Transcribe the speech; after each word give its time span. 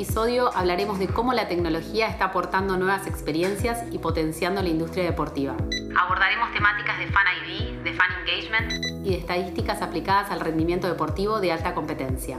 episodio 0.00 0.50
hablaremos 0.56 0.98
de 0.98 1.08
cómo 1.08 1.34
la 1.34 1.46
tecnología 1.46 2.08
está 2.08 2.24
aportando 2.26 2.78
nuevas 2.78 3.06
experiencias 3.06 3.84
y 3.92 3.98
potenciando 3.98 4.62
la 4.62 4.70
industria 4.70 5.04
deportiva. 5.04 5.54
Abordaremos 5.94 6.50
temáticas 6.54 6.98
de 6.98 7.06
Fan 7.08 7.26
ID, 7.44 7.82
de 7.82 7.92
Fan 7.92 8.08
Engagement 8.20 9.04
y 9.04 9.10
de 9.10 9.18
estadísticas 9.18 9.82
aplicadas 9.82 10.30
al 10.30 10.40
rendimiento 10.40 10.88
deportivo 10.88 11.38
de 11.38 11.52
alta 11.52 11.74
competencia. 11.74 12.38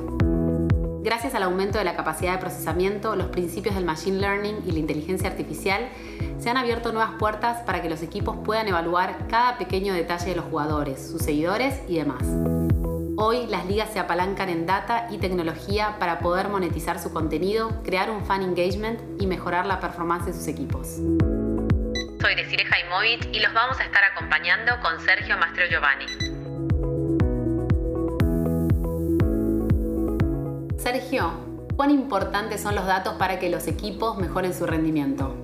Gracias 1.04 1.36
al 1.36 1.44
aumento 1.44 1.78
de 1.78 1.84
la 1.84 1.96
capacidad 1.96 2.32
de 2.32 2.40
procesamiento, 2.40 3.16
los 3.16 3.28
principios 3.28 3.76
del 3.76 3.86
Machine 3.86 4.18
Learning 4.18 4.64
y 4.66 4.72
la 4.72 4.80
inteligencia 4.80 5.30
artificial, 5.30 5.88
se 6.40 6.50
han 6.50 6.58
abierto 6.58 6.92
nuevas 6.92 7.12
puertas 7.20 7.62
para 7.62 7.84
que 7.84 7.92
los 7.92 8.02
equipos 8.02 8.38
puedan 8.44 8.70
evaluar 8.70 9.28
cada 9.28 9.60
pequeño 9.60 9.94
detalle 9.94 10.32
de 10.32 10.36
los 10.38 10.46
jugadores, 10.46 11.12
sus 11.12 11.22
seguidores 11.22 11.80
y 11.88 11.98
demás. 11.98 12.24
Hoy 13.24 13.46
las 13.46 13.68
ligas 13.68 13.94
se 13.94 14.00
apalancan 14.00 14.50
en 14.50 14.66
data 14.66 15.06
y 15.12 15.20
tecnología 15.20 15.98
para 16.00 16.18
poder 16.22 16.50
monetizar 16.50 16.98
su 16.98 17.14
contenido, 17.14 17.84
crear 17.84 18.10
un 18.10 18.26
fan 18.26 18.42
engagement 18.42 19.00
y 19.22 19.28
mejorar 19.28 19.68
la 19.68 19.80
performance 19.80 20.26
de 20.26 20.34
sus 20.34 20.48
equipos. 20.48 20.88
Soy 22.20 22.34
Desiree 22.36 22.66
Jaimovich 22.66 23.30
y 23.32 23.40
los 23.40 23.54
vamos 23.54 23.80
a 23.80 23.84
estar 23.84 24.04
acompañando 24.06 24.72
con 24.82 25.00
Sergio 25.02 25.38
Mastro 25.38 25.66
Giovanni. 25.70 26.08
Sergio, 30.80 31.32
¿cuán 31.76 31.92
importantes 31.92 32.60
son 32.64 32.74
los 32.74 32.88
datos 32.88 33.14
para 33.20 33.38
que 33.38 33.52
los 33.52 33.68
equipos 33.68 34.18
mejoren 34.18 34.56
su 34.56 34.66
rendimiento? 34.66 35.36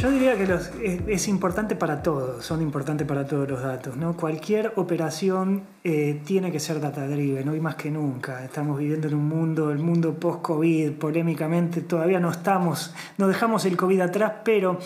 Yo 0.00 0.10
diría 0.10 0.34
que 0.34 1.12
es, 1.12 1.28
importante 1.28 1.76
para 1.76 2.02
todos, 2.02 2.42
son 2.42 2.62
importantes 2.62 3.06
para 3.06 3.26
todos 3.26 3.46
los 3.46 3.62
datos. 3.62 3.98
¿no? 3.98 4.16
Cualquier 4.16 4.72
operación 4.76 5.64
eh, 5.84 6.22
tiene 6.24 6.50
que 6.50 6.58
ser 6.58 6.80
data 6.80 7.06
driven, 7.06 7.46
hoy 7.50 7.60
más 7.60 7.74
que 7.74 7.90
nunca. 7.90 8.42
Estamos 8.42 8.78
viviendo 8.78 9.08
en 9.08 9.14
un 9.14 9.28
mundo, 9.28 9.70
el 9.70 9.78
mundo 9.78 10.14
post-COVID, 10.14 10.92
polémicamente, 10.92 11.82
todavía 11.82 12.18
no 12.18 12.30
estamos, 12.30 12.94
no 13.18 13.28
dejamos 13.28 13.66
el 13.66 13.76
COVID 13.76 14.00
atrás, 14.00 14.32
pero 14.42 14.78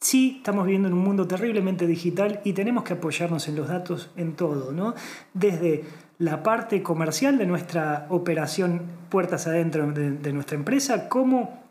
sí 0.00 0.36
estamos 0.38 0.64
viviendo 0.64 0.88
en 0.88 0.94
un 0.94 1.04
mundo 1.04 1.26
terriblemente 1.26 1.86
digital 1.86 2.40
y 2.42 2.54
tenemos 2.54 2.84
que 2.84 2.94
apoyarnos 2.94 3.46
en 3.48 3.56
los 3.56 3.68
datos 3.68 4.12
en 4.16 4.32
todo, 4.32 4.72
¿no? 4.72 4.94
Desde 5.34 5.84
la 6.18 6.42
parte 6.42 6.82
comercial 6.82 7.36
de 7.36 7.44
nuestra 7.44 8.06
operación 8.08 8.80
puertas 9.10 9.46
adentro 9.46 9.92
de, 9.92 10.32
nuestra 10.32 10.56
empresa, 10.56 11.08
como 11.08 11.63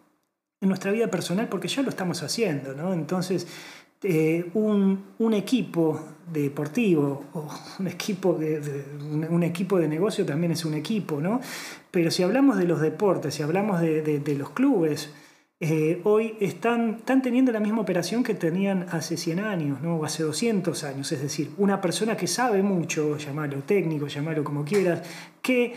en 0.64 0.70
nuestra 0.70 0.92
vida 0.92 1.08
personal, 1.08 1.48
porque 1.48 1.68
ya 1.68 1.84
lo 1.84 1.90
estamos 1.90 2.24
haciendo, 2.24 2.74
¿no? 2.74 2.94
Entonces, 2.94 3.46
eh, 4.02 4.50
un, 4.56 5.34
equipo 5.34 6.00
deportivo 6.32 7.26
o 7.34 7.48
un 7.80 7.88
equipo 7.88 8.34
de, 8.34 8.84
un, 9.30 9.44
equipo 9.44 9.78
de 9.78 9.88
negocio 9.88 10.26
también 10.26 10.54
es 10.54 10.66
un 10.66 10.74
equipo, 10.74 11.22
¿no? 11.22 11.40
Pero 11.92 12.10
si 12.10 12.24
hablamos 12.24 12.58
de 12.58 12.66
los 12.66 12.82
deportes, 12.82 13.36
si 13.36 13.44
hablamos 13.44 13.80
de 13.80 14.36
los 14.38 14.50
clubes, 14.50 15.10
eh, 15.66 16.02
hoy 16.04 16.36
están, 16.42 16.96
están, 17.00 17.22
teniendo 17.22 17.54
la 17.54 17.62
misma 17.62 17.80
operación 17.80 18.22
que 18.22 18.34
tenían 18.34 18.86
hace 18.92 19.16
100 19.16 19.40
años, 19.40 19.82
¿no? 19.82 19.96
o 19.96 20.04
hace 20.04 20.22
200 20.24 20.84
años. 20.84 21.10
Es 21.14 21.22
decir, 21.22 21.52
una 21.58 21.80
persona 21.80 22.18
que 22.18 22.28
sabe 22.28 22.62
mucho, 22.62 23.18
llamarlo 23.18 23.60
técnico, 23.60 24.08
llamarlo 24.08 24.44
como 24.44 24.66
quieras, 24.66 25.04
que 25.42 25.74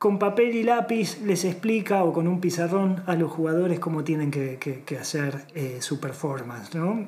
con 0.00 0.18
papel 0.18 0.54
y 0.56 0.62
lápiz 0.62 1.20
les 1.26 1.44
explica 1.44 2.04
o 2.04 2.14
con 2.14 2.26
un 2.26 2.40
pizarrón 2.40 3.02
a 3.04 3.16
los 3.16 3.30
jugadores 3.30 3.78
cómo 3.80 4.02
tienen 4.02 4.30
que, 4.30 4.96
hacer 4.98 5.44
eh, 5.54 5.76
su 5.80 6.00
performance. 6.00 6.74
¿no? 6.74 7.06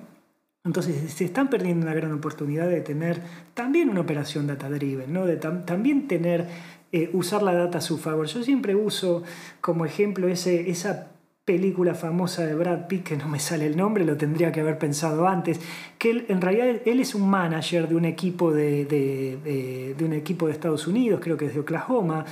Entonces 0.62 1.10
se 1.10 1.24
están 1.24 1.48
perdiendo 1.48 1.86
una 1.86 1.94
gran 1.94 2.12
oportunidad 2.12 2.68
de 2.68 2.82
tener 2.82 3.22
también 3.54 3.88
una 3.88 4.02
operación 4.02 4.46
data 4.46 4.68
driven, 4.68 5.10
¿no? 5.10 5.24
de 5.24 5.38
también 5.38 6.06
tener, 6.06 6.46
eh, 6.92 7.08
usar 7.14 7.42
la 7.42 7.54
data 7.54 7.78
a 7.78 7.80
su 7.80 7.96
favor. 7.96 8.26
Yo 8.26 8.42
siempre 8.42 8.74
uso 8.74 9.22
como 9.62 9.86
ejemplo 9.86 10.28
ese, 10.28 10.68
esa 10.68 11.12
película 11.46 11.94
famosa 11.94 12.44
de 12.44 12.54
Brad 12.54 12.88
Pitt, 12.88 13.04
que 13.04 13.16
no 13.16 13.26
me 13.26 13.40
sale 13.40 13.64
el 13.64 13.74
nombre, 13.74 14.04
lo 14.04 14.18
tendría 14.18 14.52
que 14.52 14.60
haber 14.60 14.76
pensado 14.76 15.26
antes, 15.26 15.60
que 15.96 16.26
en 16.28 16.42
realidad 16.42 16.82
él 16.84 17.00
es 17.00 17.14
un 17.14 17.26
manager 17.30 17.88
de 17.88 17.94
un 17.94 18.04
equipo 18.04 18.52
de, 18.52 18.84
de, 18.84 20.04
un 20.04 20.12
equipo 20.12 20.46
de 20.46 20.52
Estados 20.52 20.86
Unidos, 20.86 21.20
creo 21.22 21.38
que 21.38 21.46
es 21.46 21.54
de 21.54 21.60
Oklahoma, 21.60 22.26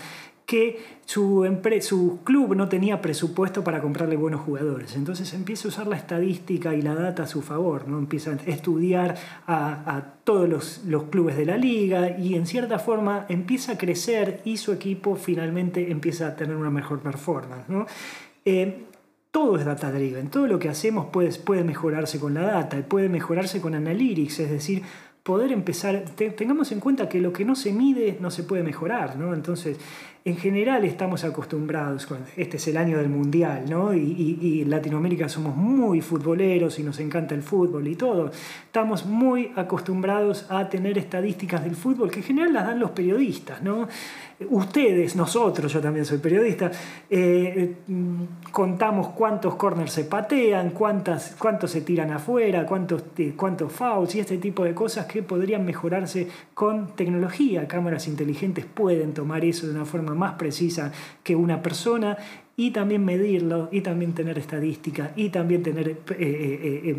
que 0.51 0.81
su, 1.05 1.47
su 1.81 2.19
club 2.25 2.57
no 2.57 2.69
tenía 2.69 3.01
presupuesto 3.01 3.63
para 3.63 3.81
comprarle 3.81 4.17
buenos 4.17 4.41
jugadores. 4.41 4.97
Entonces 4.97 5.33
empieza 5.33 5.69
a 5.69 5.71
usar 5.71 5.87
la 5.87 5.95
estadística 5.95 6.75
y 6.75 6.83
la 6.83 6.97
data 6.97 7.23
a 7.23 7.27
su 7.29 7.41
favor, 7.41 7.87
¿no? 7.87 7.99
empieza 7.99 8.33
a 8.33 8.35
estudiar 8.51 9.17
a, 9.47 10.15
todos 10.25 10.49
los, 10.49 10.85
los, 10.87 11.05
clubes 11.05 11.37
de 11.37 11.47
la 11.47 11.57
liga 11.57 12.19
y 12.19 12.35
en 12.35 12.47
cierta 12.47 12.81
forma 12.81 13.27
empieza 13.29 13.75
a 13.75 13.79
crecer 13.79 14.41
y 14.45 14.57
su 14.57 14.73
equipo 14.73 15.15
finalmente 15.15 15.93
empieza 15.93 16.27
a 16.27 16.35
tener 16.35 16.57
una 16.57 16.71
mejor 16.71 16.99
performance. 16.99 17.69
¿no? 17.69 17.87
Eh, 18.45 18.87
todo 19.31 19.57
es 19.57 19.65
data 19.65 19.93
driven, 19.93 20.31
todo 20.31 20.49
lo 20.49 20.59
que 20.59 20.69
hacemos 20.69 21.07
puede, 21.13 21.33
puede 21.39 21.63
mejorarse 21.63 22.19
con 22.19 22.35
la 22.35 22.43
data, 22.43 22.77
y 22.77 22.83
puede 22.83 23.09
mejorarse 23.09 23.61
con 23.61 23.77
analytics, 23.77 24.41
es 24.41 24.51
decir, 24.51 24.83
poder 25.23 25.53
empezar, 25.53 26.05
tengamos 26.37 26.73
en 26.73 26.81
cuenta 26.81 27.09
que 27.09 27.21
lo 27.21 27.33
que 27.33 27.45
no 27.45 27.55
se 27.55 27.73
mide 27.73 28.17
no 28.21 28.31
se 28.31 28.43
puede 28.43 28.63
mejorar, 28.63 29.17
¿no? 29.17 29.35
Entonces, 29.35 29.79
en 30.25 30.37
general 30.37 30.85
estamos 30.85 31.25
acostumbrados, 31.25 32.07
este 32.37 32.59
es 32.59 32.69
el 32.69 32.77
año 32.77 32.99
del 32.99 33.09
mundial, 33.09 33.65
¿no? 33.69 33.95
Y, 33.95 34.61
en 34.63 34.71
Latinoamérica 34.71 35.29
somos 35.29 35.57
muy 35.57 36.01
futboleros 36.01 36.79
y 36.79 36.83
nos 36.83 37.01
encanta 37.01 37.35
el 37.35 37.43
fútbol 37.43 37.87
y 37.89 37.97
todo. 37.97 38.31
Estamos 38.65 39.07
muy 39.07 39.53
acostumbrados 39.57 40.47
a 40.51 40.69
tener 40.69 40.99
estadísticas 40.99 41.65
del 41.65 41.75
fútbol 41.75 42.11
que 42.11 42.21
en 42.21 42.25
general 42.25 42.53
las 42.53 42.67
dan 42.67 42.81
los 42.81 42.91
periodistas, 42.91 43.63
¿no? 43.63 43.89
Ustedes, 44.49 45.17
nosotros, 45.17 45.73
yo 45.73 45.81
también 45.81 46.05
soy 46.05 46.19
periodista, 46.19 46.71
eh, 47.11 47.75
contamos 48.51 49.09
cuántos 49.09 49.57
corners 49.57 49.93
se 49.93 50.05
patean, 50.05 50.71
cuántas, 50.71 51.37
cuántos 51.39 51.71
se 51.71 51.83
tiran 51.83 52.11
afuera, 52.11 52.65
cuántos, 52.65 53.05
eh, 53.19 53.35
cuántos 53.37 53.73
fouls 53.73 54.15
y 54.15 54.21
este 54.21 54.39
tipo 54.39 54.65
de 54.65 54.75
cosas 54.75 55.07
que 55.07 55.23
podrían 55.23 55.65
mejorarse 55.65 56.29
con 56.55 56.95
tecnología. 56.97 57.69
Cámaras 57.69 58.09
inteligentes 58.09 58.65
pueden 58.65 59.13
tomar 59.13 59.45
eso 59.45 59.67
de 59.67 59.75
una 59.75 59.85
forma 59.85 60.15
más 60.15 60.35
precisa 60.35 60.93
que 61.23 61.37
una 61.37 61.61
persona 61.61 62.17
y 62.57 62.71
también 62.73 63.05
medirlo 63.05 63.69
y 63.73 63.81
también 63.81 64.15
tener 64.15 64.39
estadística 64.39 65.13
y 65.17 65.31
también 65.31 65.63
eh, 65.67 66.97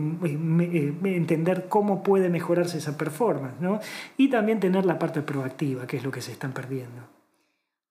entender 1.04 1.66
cómo 1.70 2.02
puede 2.02 2.30
mejorarse 2.30 2.80
esa 2.80 2.98
performance 2.98 3.60
¿no? 3.60 3.80
y 4.18 4.30
también 4.30 4.60
tener 4.60 4.86
la 4.86 4.98
parte 4.98 5.22
proactiva 5.22 5.86
que 5.86 5.98
es 5.98 6.04
lo 6.04 6.10
que 6.10 6.22
se 6.22 6.32
están 6.32 6.52
perdiendo 6.52 7.21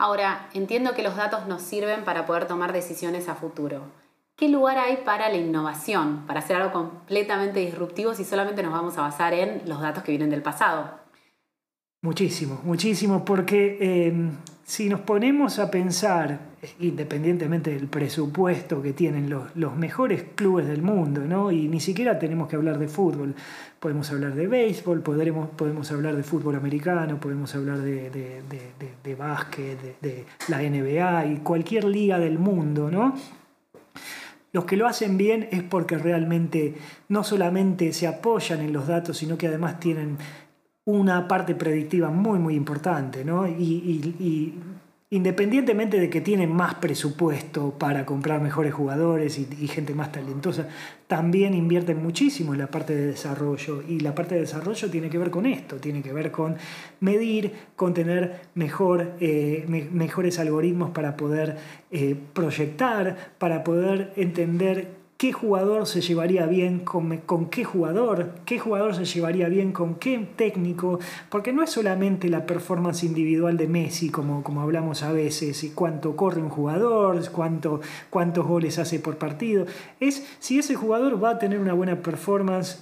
Ahora, 0.01 0.49
entiendo 0.55 0.95
que 0.95 1.03
los 1.03 1.15
datos 1.15 1.47
nos 1.47 1.61
sirven 1.61 2.05
para 2.05 2.25
poder 2.25 2.47
tomar 2.47 2.73
decisiones 2.73 3.29
a 3.29 3.35
futuro. 3.35 3.83
¿Qué 4.35 4.49
lugar 4.49 4.79
hay 4.79 4.97
para 5.05 5.29
la 5.29 5.37
innovación, 5.37 6.25
para 6.27 6.41
hacer 6.41 6.57
algo 6.57 6.73
completamente 6.73 7.61
disruptivo 7.61 8.15
si 8.15 8.25
solamente 8.25 8.63
nos 8.63 8.73
vamos 8.73 8.97
a 8.97 9.03
basar 9.03 9.35
en 9.35 9.61
los 9.67 9.83
datos 9.83 10.03
que 10.03 10.13
vienen 10.13 10.31
del 10.31 10.41
pasado? 10.41 10.89
Muchísimo, 12.03 12.63
muchísimo, 12.65 13.27
porque 13.27 13.77
eh, 13.79 14.31
si 14.65 14.89
nos 14.89 15.01
ponemos 15.01 15.59
a 15.59 15.71
pensar, 15.71 16.41
independientemente 16.79 17.75
del 17.75 17.89
presupuesto 17.89 18.81
que 18.81 18.95
tienen 18.95 19.29
los, 19.29 19.55
los, 19.55 19.77
mejores 19.77 20.25
clubes 20.35 20.67
del 20.67 20.81
mundo, 20.81 21.21
¿no? 21.21 21.53
y 21.53 21.69
ni 21.69 21.79
siquiera 21.79 22.19
tenemos 22.19 22.49
que 22.49 22.57
hablar 22.57 22.79
de 22.79 22.89
fútbol, 22.89 23.35
podemos 23.79 24.11
hablar 24.13 24.35
de 24.35 24.47
béisbol, 24.47 25.03
podremos, 25.03 25.51
podemos 25.51 25.93
hablar 25.93 26.17
de 26.17 26.23
fútbol 26.23 26.57
americano, 26.57 27.21
podemos 27.21 27.55
hablar 27.55 27.81
de, 27.81 28.09
de, 28.09 28.43
de, 28.49 28.93
de 29.05 29.15
básquet, 29.15 30.01
de, 30.01 30.25
la 30.49 30.63
NBA 30.63 31.27
y 31.27 31.37
cualquier 31.41 31.85
liga 31.85 32.19
del 32.19 32.39
mundo, 32.39 32.91
¿no? 32.91 33.15
Los 34.53 34.65
que 34.65 34.77
lo 34.77 34.87
hacen 34.87 35.19
bien 35.19 35.49
es 35.53 35.63
porque 35.63 35.99
realmente 35.99 36.77
no 37.09 37.25
solamente 37.25 37.93
se 37.93 38.07
apoyan 38.07 38.63
en 38.63 38.73
los 38.73 38.89
datos, 38.89 39.19
sino 39.19 39.37
que 39.37 39.49
además 39.49 39.79
tienen 39.79 40.17
una 40.91 41.29
parte 41.29 41.55
predictiva 41.55 42.11
muy, 42.11 42.39
muy 42.39 42.55
importante, 42.55 43.25
¿no? 43.25 43.47
Y, 43.47 44.55
independientemente 45.13 45.99
de 45.99 46.09
que 46.09 46.21
tienen 46.21 46.53
más 46.53 46.77
presupuesto 46.77 47.73
para 47.77 48.07
comprar 48.07 48.41
mejores 48.41 48.73
jugadores 48.73 49.39
y, 49.39 49.67
gente 49.67 49.93
más 49.93 50.13
talentosa, 50.13 50.69
también 51.09 51.53
invierten 51.55 52.01
muchísimo 52.01 52.53
en 52.53 52.61
la 52.61 52.69
parte 52.69 52.95
de 52.95 53.07
desarrollo. 53.07 53.83
Y 53.89 54.01
la 54.01 54.15
parte 54.15 54.37
de 54.37 54.43
desarrollo 54.43 54.89
tiene 54.89 55.11
que 55.11 55.19
ver 55.19 55.31
con 55.31 55.47
esto, 55.47 55.77
tiene 55.77 56.01
que 56.01 56.13
ver 56.13 56.31
con 56.31 56.57
medir, 57.01 57.53
con 57.75 57.93
tener 57.93 58.43
mejor, 58.55 59.15
eh, 59.21 59.65
mejores 59.91 60.39
algoritmos 60.39 60.91
para 60.91 61.17
poder 61.17 61.57
eh, 61.91 62.17
proyectar, 62.33 63.33
para 63.39 63.65
poder 63.65 64.13
entender 64.15 65.00
qué 65.21 65.35
jugador 65.35 65.87
se 65.87 66.01
llevaría 66.01 66.47
bien 66.47 66.79
con, 66.79 67.15
con, 67.19 67.51
qué 67.51 67.63
jugador, 67.63 68.37
qué 68.47 68.59
jugador 68.59 68.95
se 68.95 69.05
llevaría 69.05 69.51
bien 69.51 69.71
con 69.71 69.97
qué 69.97 70.27
técnico, 70.35 70.99
porque 71.29 71.53
no 71.53 71.63
es 71.63 71.69
solamente 71.69 72.31
la 72.31 72.47
performance 72.47 73.05
individual 73.05 73.59
de 73.59 73.69
Messi, 73.69 74.09
como, 74.09 74.43
como 74.43 74.63
hablamos 74.63 75.03
a 75.03 75.13
veces, 75.13 75.63
y 75.63 75.73
cuánto 75.73 76.17
corre 76.17 76.41
un 76.41 76.49
jugador, 76.49 77.21
cuánto, 77.33 77.83
cuántos 78.09 78.47
goles 78.47 78.79
hace 78.79 78.99
por 78.99 79.19
partido, 79.19 79.67
es 80.01 80.27
si 80.39 80.59
ese 80.59 80.75
jugador 80.75 81.23
va 81.23 81.33
a 81.33 81.39
tener 81.39 81.59
una 81.59 81.75
buena 81.75 82.01
performance 82.01 82.81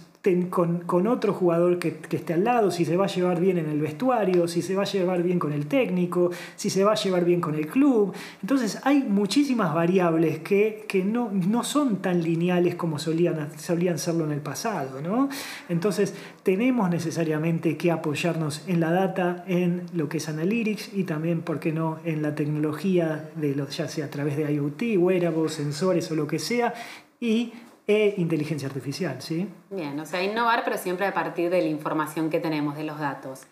con, 0.51 1.07
otro 1.07 1.33
jugador 1.33 1.79
que, 1.79 2.01
esté 2.11 2.35
al 2.35 2.45
lado, 2.45 2.71
si 2.71 2.85
se 2.85 2.97
va 2.97 3.05
a 3.05 3.09
llevar 3.09 3.41
bien 3.41 3.59
en 3.59 3.69
el 3.69 3.81
vestuario, 3.81 4.49
si 4.49 4.63
se 4.63 4.75
va 4.75 4.83
a 4.83 4.87
llevar 4.87 5.23
bien 5.23 5.39
con 5.39 5.53
el 5.53 5.67
técnico, 5.67 6.31
si 6.57 6.71
se 6.71 6.85
va 6.85 6.93
a 6.93 6.95
llevar 6.97 7.25
bien 7.25 7.41
con 7.41 7.55
el 7.55 7.67
club. 7.67 8.13
Entonces 8.43 8.79
hay 8.83 9.03
muchísimas 9.03 9.73
variables 9.75 10.41
que, 10.41 10.87
no, 11.05 11.31
no, 11.31 11.63
son 11.63 11.97
tan 12.03 12.23
lineales 12.23 12.75
como 12.75 12.99
solían, 12.99 13.49
solían 13.59 13.99
serlo 13.99 14.25
en 14.25 14.33
el 14.33 14.41
pasado. 14.41 15.01
¿no? 15.01 15.29
Entonces 15.69 16.15
tenemos 16.43 16.91
necesariamente 16.91 17.77
que 17.77 17.91
apoyarnos 17.91 18.63
en 18.67 18.81
la 18.81 18.91
data, 18.91 19.45
en 19.47 19.83
lo 19.95 20.09
que 20.09 20.19
es 20.19 20.29
Analytics 20.29 20.95
y 20.95 21.05
también, 21.05 21.43
¿por 21.43 21.61
qué 21.61 21.73
no?, 21.73 21.99
en 22.05 22.23
la 22.23 22.35
tecnología, 22.35 23.31
de 23.37 23.55
los, 23.55 23.77
ya 23.77 23.89
sea 23.89 24.07
a 24.07 24.11
través 24.11 24.37
de 24.37 24.53
IoT, 24.53 24.99
wearables, 24.99 25.53
sensores 25.53 26.11
o 26.11 26.15
lo 26.15 26.27
que 26.27 26.39
sea, 26.39 26.75
y 27.21 27.53
e 27.89 28.15
inteligencia 28.19 28.69
artificial, 28.69 29.23
¿sí? 29.23 29.49
Bien, 29.71 29.99
o 29.99 30.05
sea, 30.05 30.23
innovar, 30.23 30.63
pero 30.63 30.77
siempre 30.77 31.07
a 31.07 31.15
partir 31.15 31.49
de 31.49 31.63
la 31.63 31.69
información 31.69 32.29
que 32.29 32.39
tenemos, 32.39 32.77
de 32.77 32.85
los 32.85 33.01
datos. 33.01 33.47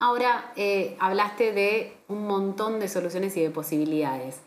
Ahora, 0.00 0.52
eh, 0.56 0.96
hablaste 0.98 1.52
de 1.52 1.92
un 2.08 2.26
montón 2.26 2.80
de 2.80 2.88
soluciones 2.88 3.36
y 3.36 3.40
de 3.40 3.50
posibilidades. 3.50 4.40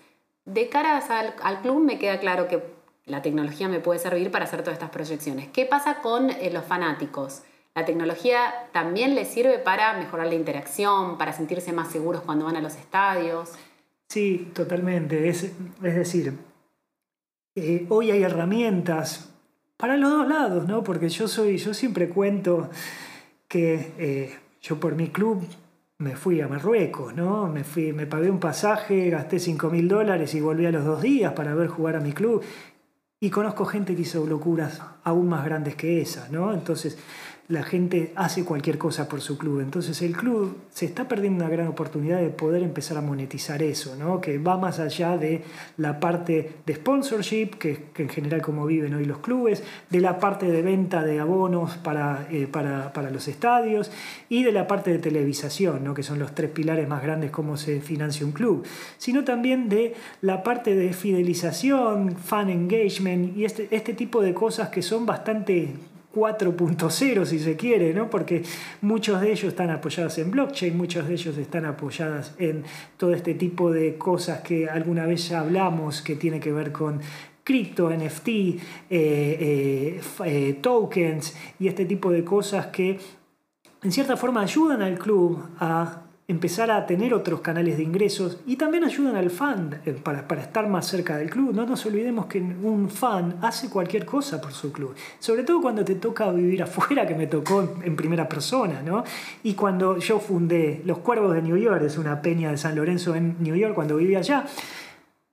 De 0.43 0.67
cara 0.67 0.97
al, 0.97 1.61
club 1.61 1.79
me 1.79 1.97
queda 1.97 2.19
claro 2.19 2.49
que 2.49 2.61
la 3.05 3.21
tecnología 3.21 3.69
me 3.69 3.79
puede 3.79 3.99
servir 4.01 4.31
para 4.31 4.43
hacer 4.43 4.63
todas 4.63 4.73
estas 4.73 4.89
proyecciones. 4.89 5.47
¿Qué 5.47 5.65
pasa 5.65 6.01
con 6.01 6.29
eh, 6.29 6.51
los 6.51 6.65
fanáticos? 6.65 7.43
¿La 7.73 7.85
tecnología 7.85 8.67
también 8.73 9.15
les 9.15 9.29
sirve 9.29 9.59
para 9.59 9.93
mejorar 9.93 10.27
la 10.27 10.35
interacción, 10.35 11.17
para 11.17 11.31
sentirse 11.31 11.71
más 11.71 11.89
seguros 11.89 12.21
cuando 12.21 12.43
van 12.43 12.57
a 12.57 12.61
los 12.61 12.75
estadios? 12.75 13.51
Sí, 14.09 14.51
totalmente. 14.53 15.29
Es, 15.29 15.43
es 15.43 15.95
decir, 15.95 16.37
eh, 17.55 17.85
hoy 17.89 18.11
hay 18.11 18.23
herramientas 18.23 19.29
para 19.77 19.97
los 19.97 20.09
dos 20.09 20.27
lados, 20.27 20.67
¿no? 20.67 20.83
Porque 20.83 21.09
yo 21.09 21.27
soy, 21.27 21.57
yo 21.57 21.73
siempre 21.73 22.09
cuento 22.09 22.69
que 23.47 23.93
eh, 23.97 24.35
yo 24.61 24.79
por 24.79 24.95
mi 24.95 25.07
club 25.07 25.41
me 25.97 26.15
fui 26.15 26.41
a 26.41 26.47
Marruecos, 26.47 27.15
¿no? 27.15 27.47
Me, 27.47 27.63
fui, 27.63 27.93
me 27.93 28.05
pagué 28.05 28.29
un 28.29 28.39
pasaje, 28.39 29.09
gasté 29.09 29.39
5 29.39 29.69
mil 29.69 29.87
dólares 29.87 30.33
y 30.35 30.41
volví 30.41 30.65
a 30.65 30.71
los 30.71 30.83
dos 30.83 31.01
días 31.01 31.33
para 31.33 31.55
ver 31.55 31.67
jugar 31.67 31.95
a 31.95 32.01
mi 32.01 32.11
club. 32.11 32.43
Y 33.21 33.29
conozco 33.29 33.65
gente 33.65 33.95
que 33.95 34.01
hizo 34.01 34.25
locuras 34.25 34.81
aún 35.03 35.29
más 35.29 35.45
grandes 35.45 35.75
que 35.75 36.01
esa, 36.01 36.27
¿no? 36.29 36.53
Entonces, 36.53 36.97
la 37.47 37.61
gente 37.61 38.11
hace 38.15 38.43
cualquier 38.43 38.79
cosa 38.79 39.07
por 39.07 39.21
su 39.21 39.37
club. 39.37 39.59
Entonces 39.59 40.01
el 40.01 40.17
club 40.17 40.57
se 40.71 40.85
está 40.85 41.07
perdiendo 41.07 41.45
una 41.45 41.53
gran 41.53 41.67
oportunidad 41.67 42.19
de 42.19 42.29
poder 42.29 42.63
empezar 42.63 42.97
a 42.97 43.01
monetizar 43.01 43.61
eso, 43.61 43.95
¿no? 43.95 44.19
que 44.19 44.39
va 44.39 44.57
más 44.57 44.79
allá 44.79 45.17
de 45.17 45.43
la 45.77 45.99
parte 45.99 46.53
de 46.65 46.75
sponsorship, 46.75 47.51
que, 47.59 47.91
en 47.97 48.09
general 48.09 48.41
como 48.41 48.65
viven 48.65 48.95
hoy 48.95 49.05
los 49.05 49.19
clubes, 49.19 49.63
de 49.91 49.99
la 49.99 50.19
parte 50.19 50.47
de 50.47 50.63
venta 50.63 51.03
de 51.03 51.19
abonos 51.19 51.77
para, 51.77 52.27
eh, 52.31 52.47
para, 52.47 52.91
para, 52.93 53.11
los 53.11 53.27
estadios 53.27 53.91
y 54.27 54.43
de 54.43 54.51
la 54.51 54.65
parte 54.65 54.91
de 54.91 54.97
televisación, 54.97 55.83
¿no? 55.83 55.93
que 55.93 56.01
son 56.01 56.17
los 56.17 56.33
tres 56.33 56.49
pilares 56.49 56.87
más 56.87 57.03
grandes 57.03 57.29
cómo 57.29 57.57
se 57.57 57.79
financia 57.79 58.25
un 58.25 58.31
club, 58.31 58.65
sino 58.97 59.23
también 59.23 59.69
de 59.69 59.93
la 60.21 60.41
parte 60.41 60.75
de 60.75 60.93
fidelización, 60.93 62.15
fan 62.17 62.49
engagement 62.49 63.37
y 63.37 63.45
este, 63.45 63.67
este 63.69 63.93
tipo 63.93 64.21
de 64.21 64.33
cosas 64.33 64.69
que 64.69 64.81
son 64.81 65.05
bastante 65.05 65.75
4.0 66.15 67.25
si 67.25 67.39
se 67.39 67.57
quiere, 67.57 67.93
¿no? 67.93 68.09
porque 68.09 68.43
muchos 68.81 69.19
de 69.19 69.31
ellos 69.31 69.49
están 69.49 69.69
apoyados 69.69 70.17
en 70.17 70.31
blockchain, 70.31 70.77
muchos 70.77 71.07
de 71.07 71.13
ellos 71.13 71.37
están 71.37 71.65
apoyados 71.65 72.33
en 72.39 72.63
todo 72.97 73.13
este 73.13 73.33
tipo 73.33 73.71
de 73.71 73.97
cosas 73.97 74.39
que 74.39 74.69
alguna 74.69 75.05
vez 75.05 75.27
ya 75.29 75.41
hablamos, 75.41 76.01
que 76.01 76.15
tiene 76.15 76.39
que 76.39 76.51
ver 76.51 76.71
con 76.71 77.01
cripto, 77.43 77.91
NFT, 77.91 78.27
eh, 78.27 78.59
eh, 78.89 80.01
eh, 80.25 80.59
tokens 80.61 81.35
y 81.59 81.67
este 81.67 81.85
tipo 81.85 82.09
de 82.11 82.23
cosas 82.23 82.67
que 82.67 82.97
en 83.83 83.91
cierta 83.91 84.17
forma 84.17 84.41
ayudan 84.41 84.81
al 84.81 84.97
club 84.97 85.45
a 85.59 86.01
empezar 86.27 86.71
a 86.71 86.87
tener 86.87 87.13
otros 87.13 87.41
canales 87.41 87.77
de 87.77 87.83
ingresos 87.83 88.39
y 88.47 88.55
también 88.55 88.83
ayudan 88.83 89.15
al 89.15 89.29
fan 89.29 89.81
eh, 89.85 89.93
para, 89.93 90.27
para, 90.27 90.41
estar 90.41 90.67
más 90.67 90.87
cerca 90.87 91.17
del 91.17 91.29
club. 91.29 91.53
No 91.53 91.65
nos 91.65 91.85
olvidemos 91.85 92.25
que 92.25 92.39
un 92.39 92.89
fan 92.89 93.37
hace 93.41 93.69
cualquier 93.69 94.05
cosa 94.05 94.41
por 94.41 94.51
su 94.51 94.71
club, 94.71 94.95
sobre 95.19 95.43
todo 95.43 95.61
cuando 95.61 95.85
te 95.85 95.95
toca 95.95 96.31
vivir 96.31 96.63
afuera, 96.63 97.05
que 97.05 97.13
me 97.13 97.27
tocó 97.27 97.75
en 97.83 97.95
primera 97.95 98.27
persona, 98.27 98.81
¿no? 98.81 99.03
Y 99.43 99.53
cuando 99.53 99.99
yo 99.99 100.19
fundé 100.19 100.81
Los 100.85 100.99
Cuervos 100.99 101.33
de 101.35 101.41
New 101.41 101.57
York, 101.57 101.83
es 101.83 101.97
una 101.97 102.21
peña 102.21 102.49
de 102.49 102.57
San 102.57 102.75
Lorenzo 102.75 103.15
en 103.15 103.35
New 103.39 103.55
York 103.55 103.75
cuando 103.75 103.97
vivía 103.97 104.19
allá, 104.19 104.45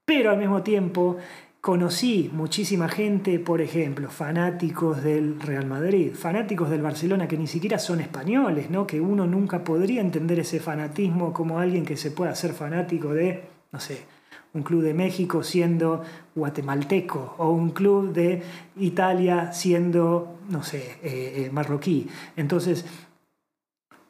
pero 0.04 0.30
al 0.30 0.38
mismo 0.38 0.62
tiempo 0.62 1.16
Conocí 1.62 2.28
muchísima 2.32 2.88
gente, 2.88 3.38
por 3.38 3.60
ejemplo, 3.60 4.10
fanáticos 4.10 5.00
del 5.04 5.38
Real 5.40 5.64
Madrid, 5.64 6.12
fanáticos 6.12 6.68
del 6.68 6.82
Barcelona 6.82 7.28
que 7.28 7.38
ni 7.38 7.46
siquiera 7.46 7.78
son 7.78 8.00
españoles, 8.00 8.68
¿no? 8.68 8.84
que 8.84 9.00
uno 9.00 9.28
nunca 9.28 9.62
podría 9.62 10.00
entender 10.00 10.40
ese 10.40 10.58
fanatismo 10.58 11.32
como 11.32 11.60
alguien 11.60 11.84
que 11.84 11.96
se 11.96 12.10
pueda 12.10 12.34
ser 12.34 12.52
fanático 12.52 13.14
de, 13.14 13.44
no 13.70 13.78
sé, 13.78 14.00
un 14.54 14.64
club 14.64 14.82
de 14.82 14.92
México 14.92 15.44
siendo 15.44 16.02
guatemalteco 16.34 17.36
o 17.38 17.50
un 17.52 17.70
club 17.70 18.12
de 18.12 18.42
Italia 18.78 19.52
siendo, 19.52 20.40
no 20.48 20.64
sé, 20.64 20.96
eh, 21.04 21.44
eh, 21.44 21.50
marroquí. 21.52 22.08
Entonces, 22.36 22.84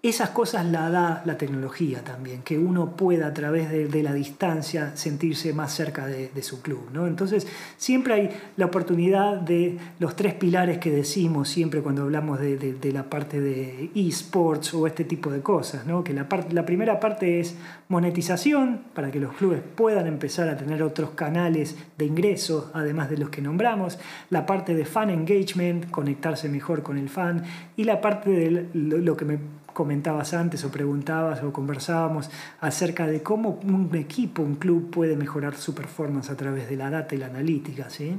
esas 0.02 0.30
cosas 0.30 0.66
la 0.66 0.90
da 0.90 1.22
la 1.24 1.38
tecnología 1.38 2.02
también, 2.02 2.42
que 2.42 2.58
uno 2.58 2.96
pueda 2.96 3.28
a 3.28 3.32
través 3.32 3.70
de, 3.70 4.02
la 4.02 4.12
distancia 4.12 4.96
sentirse 4.96 5.52
más 5.52 5.72
cerca 5.72 6.06
de, 6.06 6.42
su 6.42 6.60
club. 6.60 6.88
¿no? 6.92 7.06
Entonces, 7.06 7.46
siempre 7.76 8.14
hay 8.14 8.30
la 8.56 8.66
oportunidad 8.66 9.36
de 9.36 9.78
los 10.00 10.16
tres 10.16 10.34
pilares 10.34 10.78
que 10.78 10.90
decimos 10.90 11.48
siempre 11.48 11.82
cuando 11.82 12.02
hablamos 12.02 12.40
de, 12.40 12.90
la 12.92 13.04
parte 13.04 13.40
de 13.40 13.90
esports 13.94 14.74
o 14.74 14.88
este 14.88 15.04
tipo 15.04 15.30
de 15.30 15.40
cosas. 15.40 15.86
¿no? 15.86 16.02
Que 16.02 16.12
la, 16.12 16.26
la 16.50 16.66
primera 16.66 16.98
parte 16.98 17.38
es 17.38 17.54
monetización, 17.86 18.80
para 18.94 19.12
que 19.12 19.20
los 19.20 19.34
clubes 19.34 19.60
puedan 19.76 20.08
empezar 20.08 20.48
a 20.48 20.56
tener 20.56 20.82
otros 20.82 21.10
canales 21.10 21.76
de 21.96 22.06
ingreso, 22.06 22.72
además 22.74 23.08
de 23.08 23.18
los 23.18 23.30
que 23.30 23.40
nombramos. 23.40 24.00
La 24.30 24.46
parte 24.46 24.74
de 24.74 24.84
fan 24.84 25.10
engagement, 25.10 25.88
conectarse 25.92 26.48
mejor 26.48 26.82
con 26.82 26.98
el 26.98 27.08
fan. 27.08 27.44
Y 27.76 27.84
la 27.84 28.00
parte 28.00 28.30
de 28.30 28.66
lo 28.72 29.16
que 29.16 29.24
me 29.24 29.38
comentabas 29.72 30.34
antes 30.34 30.64
o 30.64 30.70
preguntabas 30.70 31.42
o 31.42 31.52
conversábamos 31.52 32.30
acerca 32.60 33.06
de 33.06 33.22
cómo 33.22 33.60
un 33.64 33.94
equipo, 33.94 34.42
un 34.42 34.56
club 34.56 34.90
puede 34.90 35.16
mejorar 35.16 35.56
su 35.56 35.74
performance 35.74 36.30
a 36.30 36.36
través 36.36 36.68
de 36.68 36.76
la 36.76 36.90
data 36.90 37.14
y 37.14 37.18
la 37.18 37.26
analítica, 37.26 37.90
¿sí? 37.90 38.16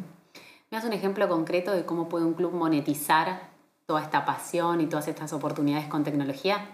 ¿Me 0.71 0.77
das 0.77 0.85
un 0.85 0.93
ejemplo 0.93 1.27
concreto 1.29 1.71
de 1.71 1.85
cómo 1.85 2.09
puede 2.09 2.25
un 2.25 2.33
club 2.33 2.53
monetizar 2.53 3.49
toda 3.85 4.01
esta 4.01 4.25
pasión 4.25 4.81
y 4.81 4.87
todas 4.87 5.07
estas 5.07 5.31
oportunidades 5.33 5.87
con 5.87 6.03
tecnología? 6.03 6.69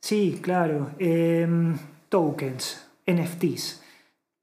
Sí, 0.00 0.40
claro. 0.42 0.90
Em, 0.98 1.76
tokens, 2.08 2.86
NFTs. 3.06 3.82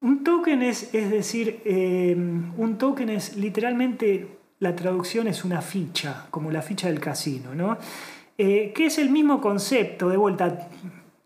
Un 0.01 0.23
token 0.23 0.61
es, 0.61 0.93
es 0.93 1.09
decir, 1.09 1.61
em, 1.65 2.53
un 2.57 2.77
token 2.77 3.09
es 3.09 3.37
literalmente, 3.37 4.37
la 4.59 4.75
traducción 4.75 5.27
es 5.27 5.45
una 5.45 5.61
ficha, 5.61 6.27
como 6.29 6.51
la 6.51 6.61
ficha 6.61 6.87
del 6.87 6.99
casino, 6.99 7.55
¿no? 7.55 7.77
Eh, 8.37 8.73
que 8.73 8.87
es 8.87 8.97
el 8.97 9.09
mismo 9.09 9.39
concepto, 9.39 10.09
de 10.09 10.17
vuelta, 10.17 10.67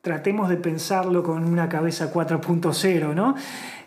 tratemos 0.01 0.49
de 0.49 0.57
pensarlo 0.57 1.23
con 1.23 1.43
una 1.45 1.69
cabeza 1.69 2.13
4.0, 2.13 3.13
¿no? 3.13 3.35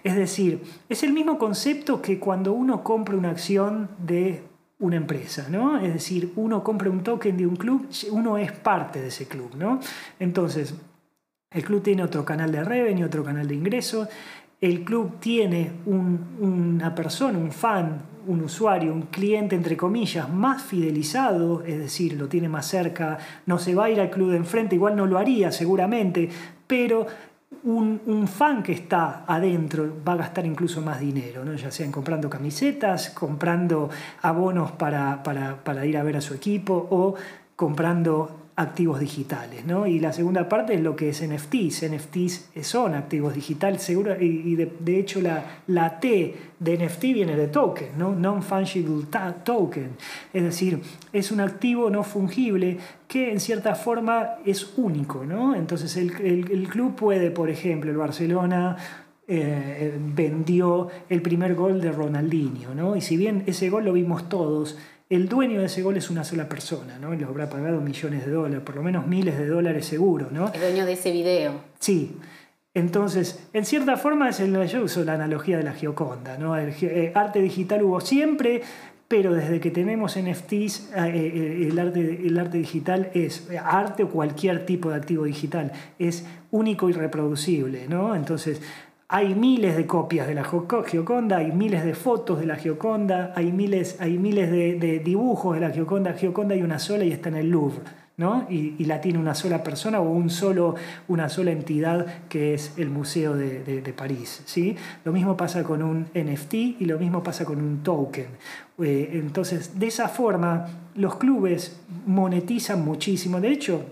Es 0.03 0.17
decir, 0.17 0.63
es 0.89 1.03
el 1.03 1.13
mismo 1.13 1.39
concepto 1.39 2.01
que 2.01 2.19
cuando 2.19 2.53
uno 2.53 2.83
compra 2.83 3.17
una 3.17 3.31
acción 3.31 3.91
de 3.99 4.43
una 4.79 4.97
empresa, 4.97 5.49
¿no? 5.51 5.79
Es 5.79 5.93
decir, 5.93 6.33
uno 6.37 6.65
compra 6.65 6.89
un 6.89 7.03
token 7.03 7.37
de 7.37 7.47
un 7.47 7.57
club, 7.57 7.89
uno 8.11 8.39
es 8.39 8.53
parte 8.53 9.01
de 9.01 9.09
ese 9.09 9.29
club, 9.29 9.51
¿no? 9.57 9.81
Entonces, 10.19 10.75
el 11.53 11.65
club 11.65 11.83
tiene 11.83 12.03
otro 12.03 12.25
canal 12.25 12.51
de 12.53 12.65
revenue, 12.65 13.05
otro 13.05 13.25
canal 13.25 13.47
de 13.47 13.55
ingresos, 13.55 14.09
el 14.61 14.85
club 14.85 15.19
tiene 15.21 15.73
una 15.87 16.95
persona, 16.95 17.39
un 17.39 17.51
fan, 17.51 18.03
un 18.27 18.43
usuario, 18.43 18.93
un 18.93 19.03
cliente, 19.03 19.57
entre 19.57 19.77
comillas, 19.77 20.29
más 20.29 20.63
fidelizado, 20.63 21.63
es 21.65 21.79
decir, 21.79 22.15
lo 22.15 22.29
tiene 22.29 22.49
más 22.49 22.67
cerca, 22.67 23.19
no 23.47 23.59
se 23.59 23.75
va 23.75 23.87
a 23.87 23.91
ir 23.91 24.01
al 24.01 24.11
club 24.11 24.31
de 24.31 24.37
enfrente, 24.37 24.75
igual 24.75 24.97
no 24.97 25.07
lo 25.07 25.19
haría 25.19 25.51
seguramente, 25.51 26.29
pero 26.67 27.07
un, 27.65 28.29
fan 28.29 28.63
que 28.63 28.73
está 28.73 29.25
adentro 29.27 29.97
va 30.07 30.13
a 30.13 30.17
gastar 30.17 30.47
incluso 30.47 30.81
más 30.83 31.01
dinero, 31.01 31.45
¿no? 31.45 31.55
ya 31.55 31.71
sean 31.71 31.91
comprando 31.91 32.29
camisetas, 32.29 33.11
comprando 33.11 33.89
abonos 34.23 34.73
para, 34.73 35.23
para 35.23 35.87
ir 35.87 35.97
a 35.97 36.03
ver 36.03 36.19
a 36.19 36.21
su 36.21 36.35
equipo 36.35 36.87
o 36.91 37.15
comprando 37.57 38.40
activos 38.57 39.01
digitales. 39.01 39.65
¿no? 39.65 39.87
Y 39.87 40.01
la 40.01 40.13
segunda 40.13 40.49
parte 40.49 40.75
es 40.75 40.81
lo 40.81 40.97
que 40.97 41.11
es 41.11 41.23
NFTs. 41.27 41.91
NFTs 41.91 42.51
son 42.63 42.95
activos 42.95 43.35
digitales, 43.35 43.83
seguro, 43.83 44.15
y, 44.21 44.55
de, 44.57 44.99
hecho 44.99 45.21
la, 45.21 45.63
la, 45.67 45.99
T 46.01 46.35
de 46.59 46.77
NFT 46.77 47.03
viene 47.03 47.37
de 47.37 47.49
token, 47.49 47.91
¿no? 47.97 48.15
non-fungible 48.15 49.07
token. 49.45 49.91
Es 50.33 50.43
decir, 50.43 50.81
es 51.13 51.33
un 51.33 51.41
activo 51.41 51.91
no 51.91 52.03
fungible 52.03 52.79
que 53.09 53.33
en 53.33 53.41
cierta 53.41 53.75
forma 53.75 54.37
es 54.45 54.75
único. 54.77 55.25
¿no? 55.25 55.55
Entonces 55.55 55.97
el, 55.97 56.11
el, 56.21 56.69
club 56.69 56.95
puede, 56.95 57.31
por 57.31 57.51
ejemplo, 57.51 57.91
el 57.91 57.97
Barcelona 57.97 58.77
eh, 59.33 59.97
vendió 60.15 60.89
el 61.09 61.23
primer 61.23 61.55
gol 61.55 61.81
de 61.81 61.93
Ronaldinho, 61.93 62.75
¿no? 62.75 62.97
Y 62.97 63.01
si 63.01 63.17
bien 63.17 63.45
ese 63.47 63.71
gol 63.71 63.85
lo 63.85 63.93
vimos 63.93 64.29
todos, 64.29 64.77
el 65.11 65.29
dueño 65.29 65.59
de 65.59 65.67
ese 65.67 65.83
gol 65.83 65.97
es 65.97 66.09
una 66.09 66.23
sola 66.23 66.49
persona, 66.49 66.99
¿no? 67.01 67.13
Y 67.13 67.19
lo 67.19 67.27
habrá 67.27 67.51
pagado 67.51 67.81
millones 67.81 68.25
de 68.25 68.31
dólares, 68.31 68.63
por 68.65 68.77
lo 68.77 68.83
menos 68.83 69.09
miles 69.09 69.37
de 69.37 69.47
dólares 69.47 69.85
seguro, 69.85 70.29
¿no? 70.31 70.53
El 70.55 70.61
dueño 70.61 70.87
de 70.87 70.93
ese 70.93 71.11
video. 71.11 71.65
Sí. 71.81 72.17
Entonces, 72.75 73.49
en 73.53 73.65
cierta 73.65 73.97
forma, 73.97 74.29
es 74.29 74.39
el, 74.39 74.65
yo 74.69 74.85
uso 74.85 75.05
la 75.05 75.15
analogía 75.15 75.59
de 75.59 75.65
la 75.65 75.73
Gioconda, 75.73 76.39
¿no? 76.39 76.57
El, 76.57 76.73
eh, 76.83 77.11
arte 77.17 77.41
digital 77.41 77.83
hubo 77.83 78.01
siempre, 78.01 78.63
pero 79.09 79.35
desde 79.35 79.59
que 79.59 79.73
tenemos 79.73 80.17
NFTs, 80.17 80.93
eh, 80.95 81.09
eh, 81.09 81.69
el, 81.69 81.77
arte, 81.81 82.21
el 82.25 82.39
arte 82.39 82.59
digital 82.59 83.11
es 83.13 83.49
arte 83.65 84.05
o 84.05 84.11
cualquier 84.11 84.65
tipo 84.65 84.91
de 84.91 84.95
activo 84.95 85.25
digital, 85.25 85.73
es 85.99 86.25
único 86.53 86.89
y 86.89 86.93
reproducible, 86.93 87.89
¿no? 87.89 88.15
Entonces, 88.15 88.63
hay 89.13 89.35
miles 89.35 89.77
de 89.77 89.89
copias 89.89 90.29
de 90.29 90.35
la 90.35 90.45
Gioconda, 90.45 91.39
hay 91.39 91.51
miles 91.51 91.85
de 91.85 91.95
fotos 91.95 92.39
de 92.39 92.47
la 92.47 92.55
Gioconda, 92.55 93.33
hay 93.35 93.51
miles, 93.51 93.97
hay 93.99 94.17
miles 94.19 94.53
de, 94.53 95.01
dibujos 95.05 95.57
de 95.57 95.61
la 95.61 95.71
Gioconda. 95.71 96.13
Gioconda 96.13 96.55
hay 96.55 96.63
una 96.63 96.79
sola 96.79 97.03
y 97.03 97.11
está 97.11 97.29
en 97.29 97.35
el 97.35 97.51
Louvre, 97.51 97.81
¿no? 98.17 98.47
Y, 98.49 98.85
la 98.85 99.01
tiene 99.01 99.19
una 99.19 99.35
sola 99.35 99.65
persona 99.65 99.99
o 99.99 100.09
un 100.09 100.31
solo, 100.31 100.77
una 101.09 101.29
sola 101.29 101.51
entidad 101.51 102.07
que 102.29 102.55
es 102.55 102.75
el 102.79 102.89
Museo 102.89 103.35
de, 103.35 103.95
París. 103.97 104.43
¿sí? 104.45 104.77
Lo 105.05 105.11
mismo 105.11 105.37
pasa 105.37 105.65
con 105.65 105.83
un 105.83 106.07
NFT 106.15 106.55
y 106.55 106.85
lo 106.85 106.97
mismo 106.97 107.21
pasa 107.25 107.45
con 107.45 107.61
un 107.61 107.83
token. 107.83 108.29
Eh, 108.79 109.11
entonces, 109.15 109.77
de 109.81 109.89
esa 109.89 110.09
forma, 110.09 110.67
los 110.95 111.17
clubes 111.17 111.81
monetizan 112.07 112.85
muchísimo. 112.85 113.41
De 113.41 113.49
hecho, 113.49 113.85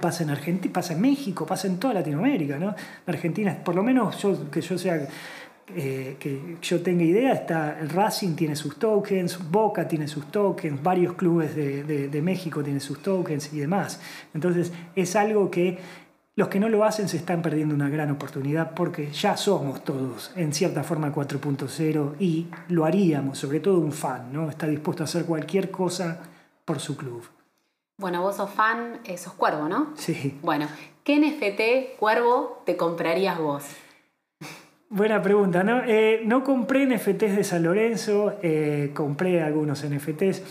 pasa 0.00 0.24
en 0.24 0.30
Argentina, 0.30 0.72
pasa 0.72 0.94
en 0.94 1.00
México, 1.00 1.46
pasa 1.46 1.66
en 1.68 1.78
toda 1.78 1.94
Latinoamérica, 1.94 2.58
¿no? 2.58 2.74
Argentina, 3.06 3.56
por 3.62 3.74
lo 3.74 3.82
menos 3.82 4.16
que 4.50 4.60
yo 4.60 4.78
sea 4.78 5.08
eh, 5.74 6.16
que 6.18 6.56
yo 6.60 6.82
tenga 6.82 7.04
idea, 7.04 7.32
está 7.32 7.78
el 7.80 7.88
Racing 7.88 8.34
tiene 8.34 8.56
sus 8.56 8.78
tokens, 8.78 9.38
Boca 9.50 9.86
tiene 9.86 10.08
sus 10.08 10.30
tokens, 10.30 10.82
varios 10.82 11.14
clubes 11.14 11.54
de, 11.54 12.08
de, 12.08 12.22
México 12.22 12.62
tienen 12.62 12.80
sus 12.80 13.00
tokens 13.00 13.52
y 13.52 13.60
demás. 13.60 14.00
Entonces 14.34 14.72
es 14.96 15.16
algo 15.16 15.50
que 15.50 15.78
los 16.34 16.48
que 16.48 16.58
no 16.58 16.68
lo 16.68 16.84
hacen 16.84 17.08
se 17.08 17.16
están 17.16 17.42
perdiendo 17.42 17.74
una 17.74 17.88
gran 17.88 18.10
oportunidad 18.10 18.72
porque 18.74 19.10
ya 19.12 19.36
somos 19.36 19.84
todos 19.84 20.32
en 20.34 20.52
cierta 20.52 20.82
forma 20.82 21.14
4.0 21.14 22.14
y 22.18 22.48
lo 22.68 22.84
haríamos, 22.84 23.38
sobre 23.38 23.60
todo 23.60 23.78
un 23.78 23.92
fan, 23.92 24.32
¿no? 24.32 24.50
Está 24.50 24.66
dispuesto 24.66 25.04
a 25.04 25.06
hacer 25.06 25.24
cualquier 25.24 25.70
cosa 25.70 26.20
por 26.64 26.80
su 26.80 26.96
club. 26.96 27.22
Bueno, 27.98 28.22
vos 28.22 28.36
sos 28.36 28.50
fan, 28.50 29.00
eh, 29.04 29.16
sos 29.18 29.34
cuervo, 29.34 29.68
¿no? 29.68 29.92
Sí. 29.96 30.38
Bueno, 30.42 30.68
¿qué 31.04 31.18
NFT 31.18 31.98
cuervo 31.98 32.62
te 32.64 32.76
comprarías 32.76 33.38
vos? 33.38 33.64
Buena 34.88 35.22
pregunta, 35.22 35.62
¿no? 35.62 35.82
Eh, 35.84 36.22
no 36.24 36.44
compré 36.44 36.86
NFTs 36.86 37.36
de 37.36 37.44
San 37.44 37.62
Lorenzo, 37.62 38.34
eh, 38.42 38.90
compré 38.94 39.42
algunos 39.42 39.84
NFTs, 39.84 40.42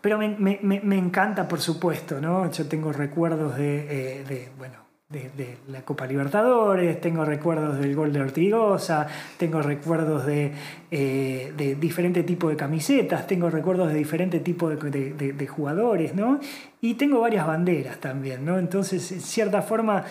pero 0.00 0.18
me, 0.18 0.96
encanta, 0.96 1.46
por 1.46 1.60
supuesto, 1.60 2.20
¿no? 2.20 2.50
Yo 2.50 2.66
tengo 2.66 2.92
recuerdos 2.92 3.56
de 3.56 4.50
bueno, 4.58 4.83
de, 5.10 5.58
la 5.68 5.82
Copa 5.82 6.06
Libertadores, 6.06 7.00
tengo 7.00 7.24
recuerdos 7.24 7.78
del 7.78 7.94
gol 7.94 8.12
de 8.12 8.20
Ortigosa, 8.20 9.06
tengo 9.36 9.60
recuerdos 9.60 10.24
de, 10.24 10.52
eh, 10.90 11.52
de 11.56 11.74
diferentes 11.74 12.24
tipos 12.24 12.50
de 12.50 12.56
camisetas, 12.56 13.26
tengo 13.26 13.50
recuerdos 13.50 13.88
de 13.88 13.98
diferentes 13.98 14.42
tipos 14.42 14.78
de, 14.80 15.46
jugadores, 15.46 16.14
¿no? 16.14 16.40
Y 16.80 16.94
tengo 16.94 17.20
varias 17.20 17.46
banderas 17.46 17.98
también, 17.98 18.44
¿no? 18.44 18.58
Entonces, 18.58 19.12
en 19.12 19.20
cierta 19.20 19.62
forma, 19.62 20.04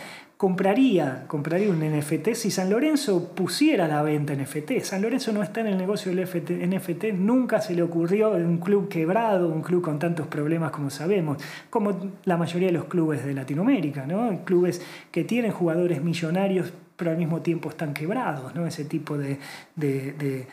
compraría, 0.43 1.23
compraría 1.27 1.69
un 1.69 1.79
NFT 1.79 2.33
si 2.33 2.51
San 2.51 2.69
Lorenzo 2.69 3.33
pusiera 3.33 3.87
la 3.87 4.01
venta 4.01 4.35
NFT. 4.35 4.81
San 4.81 5.01
Lorenzo 5.01 5.31
no 5.31 5.41
está 5.41 5.61
en 5.61 5.67
el 5.67 5.77
negocio 5.77 6.13
del 6.13 6.27
NFT, 6.27 7.13
nunca 7.13 7.61
se 7.61 7.73
le 7.73 7.81
ocurrió 7.81 8.31
un 8.31 8.57
club 8.57 8.89
quebrado, 8.89 9.47
un 9.47 9.61
club 9.61 9.81
con 9.81 9.99
tantos 9.99 10.27
problemas 10.27 10.71
como 10.71 10.89
sabemos, 10.89 11.37
como 11.69 12.11
la 12.25 12.35
mayoría 12.35 12.67
de 12.67 12.73
los 12.73 12.83
clubes 12.83 13.23
de 13.23 13.33
Latinoamérica, 13.33 14.05
¿no? 14.05 14.43
clubes 14.43 14.81
que 15.11 15.23
tienen 15.23 15.53
jugadores 15.53 16.03
millonarios 16.03 16.73
pero 16.97 17.11
al 17.11 17.17
mismo 17.17 17.41
tiempo 17.41 17.69
están 17.69 17.93
quebrados, 17.93 18.53
¿no? 18.53 18.67
ese 18.67 18.83
tipo 18.83 19.17
de, 19.17 19.39
de, 19.77 20.45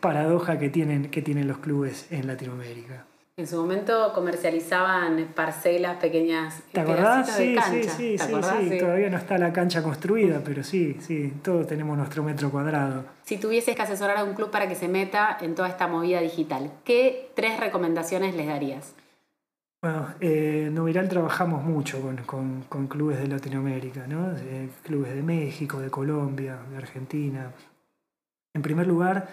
paradoja 0.00 0.58
que 0.58 0.70
tienen, 0.70 1.08
que 1.08 1.22
tienen 1.22 1.46
los 1.46 1.58
clubes 1.58 2.08
en 2.10 2.26
Latinoamérica. 2.26 3.06
En 3.40 3.46
su 3.46 3.56
momento 3.56 4.12
comercializaban 4.12 5.28
parcelas 5.34 5.96
pequeñas. 5.96 6.62
¿Te 6.72 6.80
acordás? 6.80 7.26
Sí, 7.26 7.56
sí, 7.70 7.84
sí, 7.84 8.18
sí, 8.18 8.78
Todavía 8.78 9.08
no 9.08 9.16
está 9.16 9.38
la 9.38 9.50
cancha 9.50 9.82
construida, 9.82 10.42
pero 10.44 10.62
sí, 10.62 10.98
sí, 11.00 11.32
todos 11.42 11.66
tenemos 11.66 11.96
nuestro 11.96 12.22
metro 12.22 12.50
cuadrado. 12.50 13.06
Si 13.22 13.38
tuvieses 13.38 13.74
que 13.74 13.80
asesorar 13.80 14.18
a 14.18 14.24
un 14.24 14.34
club 14.34 14.50
para 14.50 14.68
que 14.68 14.74
se 14.74 14.88
meta 14.88 15.38
en 15.40 15.54
toda 15.54 15.68
esta 15.70 15.86
movida 15.86 16.20
digital, 16.20 16.70
¿qué 16.84 17.30
tres 17.34 17.58
recomendaciones 17.58 18.34
les 18.34 18.46
darías? 18.46 18.92
Bueno, 19.80 20.08
eh, 20.20 20.64
en 20.66 20.74
Nubiral 20.74 21.08
trabajamos 21.08 21.64
mucho 21.64 21.98
con, 22.26 22.64
con, 22.68 22.88
clubes 22.88 23.20
de 23.20 23.26
Latinoamérica, 23.26 24.06
¿no? 24.06 24.34
clubes 24.82 25.14
de 25.14 25.22
México, 25.22 25.80
de 25.80 25.88
Colombia, 25.88 26.58
de 26.70 26.76
Argentina. 26.76 27.52
En 28.52 28.60
primer 28.60 28.86
lugar, 28.86 29.28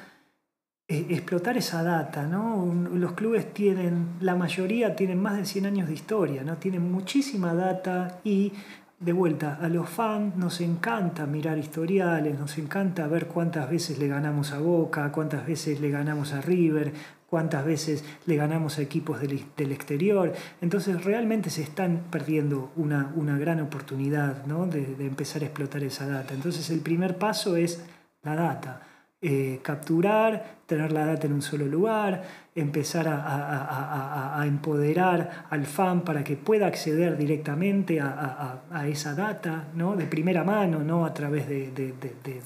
explotar 0.88 1.58
esa 1.58 1.84
data, 1.84 2.24
¿no? 2.24 2.74
los 2.94 3.12
clubes 3.12 3.54
tienen, 3.54 4.16
la 4.22 4.36
mayoría 4.36 4.96
tienen 4.96 5.22
más 5.22 5.36
de 5.36 5.46
100 5.46 5.66
años 5.66 5.88
de 5.90 5.94
historia, 5.94 6.44
¿no? 6.44 6.56
Tienen 6.58 6.90
muchísima 6.90 7.54
data 7.54 8.22
y 8.24 8.54
de 9.00 9.12
vuelta, 9.12 9.60
a 9.62 9.68
los 9.68 9.90
fans 9.90 10.38
nos 10.38 10.62
encanta 10.62 11.26
mirar 11.26 11.58
historiales, 11.58 12.40
nos 12.40 12.58
encanta 12.58 13.06
ver 13.08 13.28
cuántas 13.28 13.70
veces 13.70 14.00
le 14.00 14.08
ganamos 14.08 14.54
a 14.54 14.60
Boca, 14.60 15.12
cuántas 15.12 15.46
veces 15.46 15.82
le 15.82 15.92
ganamos 15.92 16.34
a 16.34 16.42
River, 16.42 16.94
cuántas 17.30 17.66
veces 17.66 18.06
le 18.26 18.38
ganamos 18.38 18.80
a 18.80 18.82
equipos 18.82 19.20
del, 19.20 19.72
exterior. 19.72 20.34
Entonces 20.62 21.04
realmente 21.04 21.50
se 21.50 21.64
están 21.64 22.06
perdiendo 22.10 22.72
una, 22.78 23.12
una 23.16 23.38
gran 23.38 23.60
oportunidad 23.60 24.46
¿no? 24.48 24.66
de 24.66 24.96
empezar 25.06 25.44
a 25.44 25.46
explotar 25.46 25.84
esa 25.84 26.08
data. 26.08 26.34
Entonces 26.34 26.70
el 26.70 26.80
primer 26.80 27.18
paso 27.18 27.58
es 27.58 27.84
la 28.24 28.36
data 28.36 28.82
eh, 29.20 29.60
capturar, 29.64 30.58
tener 30.68 30.92
la 30.92 31.06
data 31.06 31.26
en 31.26 31.34
un 31.34 31.42
solo 31.42 31.66
lugar, 31.66 32.24
empezar 32.54 33.08
a, 33.08 34.44
empoderar 34.46 35.46
al 35.50 35.66
fan 35.66 36.02
para 36.02 36.24
que 36.24 36.38
pueda 36.38 36.68
acceder 36.68 37.18
directamente 37.18 38.00
a, 38.00 38.88
esa 38.88 39.16
data, 39.16 39.70
¿no? 39.74 39.96
de 39.96 40.06
primera 40.06 40.44
mano, 40.44 40.84
no 40.84 41.06
a 41.06 41.14
través 41.14 41.48
de, 41.48 41.94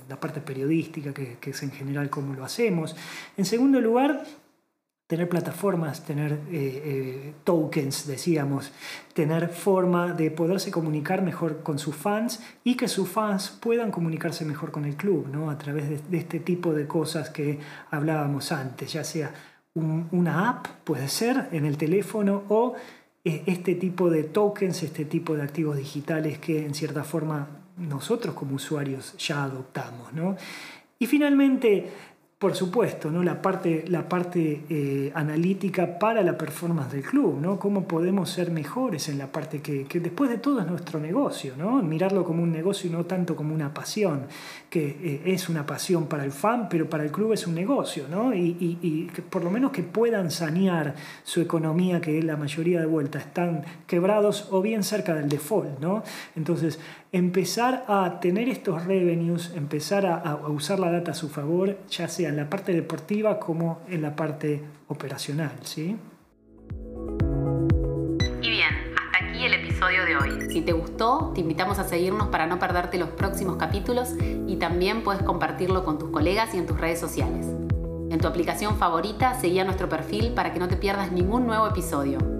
la 0.07 0.19
parte 0.19 0.39
periodística, 0.39 1.13
que, 1.13 1.37
que, 1.41 1.49
es 1.49 1.63
en 1.63 1.71
general 1.71 2.09
como 2.09 2.33
lo 2.33 2.45
hacemos. 2.45 2.95
En 3.35 3.43
segundo 3.43 3.81
lugar, 3.81 4.23
tener 5.11 5.27
plataformas, 5.27 6.05
tener 6.05 6.31
eh, 6.31 6.37
eh, 6.53 7.33
tokens, 7.43 8.07
decíamos, 8.07 8.71
tener 9.13 9.49
forma 9.49 10.13
de 10.13 10.31
poderse 10.31 10.71
comunicar 10.71 11.21
mejor 11.21 11.63
con 11.63 11.79
sus 11.79 11.97
fans 11.97 12.39
y 12.63 12.77
que 12.77 12.87
sus 12.87 13.09
fans 13.09 13.49
puedan 13.59 13.91
comunicarse 13.91 14.45
mejor 14.45 14.71
con 14.71 14.85
el 14.85 14.95
club, 14.95 15.27
¿no? 15.29 15.49
a 15.49 15.57
través 15.57 16.09
de, 16.09 16.17
este 16.17 16.39
tipo 16.39 16.73
de 16.73 16.87
cosas 16.87 17.29
que 17.29 17.59
hablábamos 17.89 18.53
antes, 18.53 18.93
ya 18.93 19.03
sea 19.03 19.33
una 19.73 20.47
app, 20.47 20.67
puede 20.85 21.09
ser, 21.09 21.49
en 21.51 21.65
el 21.65 21.75
teléfono 21.75 22.43
o 22.47 22.75
eh, 23.25 23.43
este 23.47 23.75
tipo 23.75 24.09
de 24.09 24.23
tokens, 24.23 24.81
este 24.81 25.03
tipo 25.03 25.35
de 25.35 25.43
activos 25.43 25.75
digitales 25.75 26.39
que 26.39 26.65
en 26.65 26.73
cierta 26.73 27.03
forma 27.03 27.49
nosotros 27.75 28.33
como 28.33 28.55
usuarios 28.55 29.17
ya 29.17 29.43
adoptamos. 29.43 30.13
¿no? 30.13 30.37
Y 30.99 31.07
finalmente, 31.07 31.89
por 32.41 32.55
supuesto, 32.55 33.11
¿no? 33.11 33.21
la 33.21 33.39
parte, 33.39 33.85
la 33.87 34.09
parte 34.09 34.63
eh, 34.67 35.11
analítica 35.13 35.99
para 35.99 36.23
la 36.23 36.35
performance 36.35 36.91
del 36.91 37.03
club, 37.03 37.39
¿no? 37.39 37.59
cómo 37.59 37.87
podemos 37.87 38.31
ser 38.31 38.49
mejores 38.49 39.09
en 39.09 39.19
la 39.19 39.31
parte 39.31 39.61
que, 39.61 39.85
después 39.99 40.27
de 40.31 40.39
todo 40.39 40.59
es 40.59 40.65
nuestro 40.65 40.99
negocio, 40.99 41.53
¿no? 41.55 41.83
mirarlo 41.83 42.23
como 42.23 42.41
un 42.41 42.51
negocio 42.51 42.89
y 42.89 42.93
no 42.93 43.05
tanto 43.05 43.35
como 43.35 43.53
una 43.53 43.71
pasión, 43.71 44.25
que 44.71 44.87
eh, 44.87 45.21
es 45.25 45.49
una 45.49 45.67
pasión 45.67 46.07
para 46.07 46.23
el 46.23 46.31
fan, 46.31 46.67
pero 46.67 46.89
para 46.89 47.03
el 47.03 47.11
club 47.11 47.33
es 47.33 47.45
un 47.45 47.53
negocio, 47.53 48.05
¿no? 48.09 48.33
y, 48.33 48.57
y, 48.59 49.05
que 49.13 49.21
por 49.21 49.43
lo 49.43 49.51
menos 49.51 49.69
que 49.69 49.83
puedan 49.83 50.31
sanear 50.31 50.95
su 51.23 51.41
economía, 51.41 52.01
que 52.01 52.23
la 52.23 52.37
mayoría 52.37 52.79
de 52.79 52.87
vueltas 52.87 53.23
están 53.27 53.65
quebrados 53.85 54.47
o 54.49 54.63
bien 54.63 54.81
cerca 54.81 55.13
del 55.13 55.29
default. 55.29 55.79
¿no? 55.79 56.01
Entonces, 56.35 56.79
empezar 57.11 57.83
a 57.87 58.19
tener 58.21 58.47
estos 58.47 58.85
revenues, 58.85 59.51
empezar 59.55 60.05
a, 60.05 60.35
usar 60.47 60.79
la 60.79 60.91
data 60.91 61.11
a 61.11 61.13
su 61.13 61.29
favor, 61.29 61.77
ya 61.89 62.07
sea 62.07 62.29
en 62.29 62.37
la 62.37 62.49
parte 62.49 62.73
deportiva 62.73 63.39
como 63.39 63.81
en 63.89 64.01
la 64.01 64.15
parte 64.15 64.63
operacional. 64.87 65.51
¿sí? 65.63 65.97
Y 68.41 68.49
bien, 68.49 68.73
hasta 68.97 69.25
aquí 69.25 69.45
el 69.45 69.53
episodio 69.53 70.05
de 70.05 70.15
hoy. 70.15 70.51
Si 70.51 70.61
te 70.61 70.71
gustó, 70.71 71.31
te 71.35 71.41
invitamos 71.41 71.79
a 71.79 71.83
seguirnos 71.83 72.29
para 72.29 72.47
no 72.47 72.59
perderte 72.59 72.97
los 72.97 73.09
próximos 73.09 73.57
capítulos 73.57 74.15
y 74.47 74.55
también 74.55 75.03
puedes 75.03 75.21
compartirlo 75.21 75.83
con 75.83 75.99
tus 75.99 76.09
colegas 76.09 76.53
y 76.53 76.57
en 76.57 76.65
tus 76.65 76.79
redes 76.79 76.99
sociales. 76.99 77.45
En 78.09 78.19
tu 78.19 78.27
aplicación 78.27 78.77
favorita, 78.77 79.39
seguí 79.39 79.59
a 79.59 79.63
nuestro 79.63 79.87
perfil 79.87 80.33
para 80.33 80.53
que 80.53 80.59
no 80.59 80.67
te 80.67 80.75
pierdas 80.75 81.11
ningún 81.11 81.45
nuevo 81.45 81.67
episodio. 81.67 82.30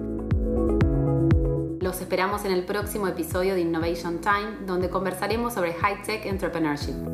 Los 1.92 2.00
esperamos 2.00 2.46
en 2.46 2.52
el 2.52 2.64
próximo 2.64 3.06
episodio 3.06 3.52
de 3.52 3.60
Innovation 3.60 4.22
Time, 4.22 4.64
donde 4.66 4.88
conversaremos 4.88 5.52
sobre 5.52 5.74
High 5.74 6.02
Tech 6.04 6.24
Entrepreneurship. 6.24 7.11